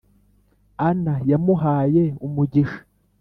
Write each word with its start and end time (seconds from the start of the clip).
Anna 0.87 1.13
yamuhaye 1.29 2.03
umugisha 2.25 2.79